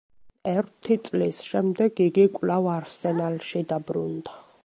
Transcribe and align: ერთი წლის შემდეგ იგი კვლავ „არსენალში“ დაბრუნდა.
ერთი 0.51 0.95
წლის 1.09 1.41
შემდეგ 1.49 2.01
იგი 2.07 2.25
კვლავ 2.39 2.71
„არსენალში“ 2.77 3.65
დაბრუნდა. 3.73 4.43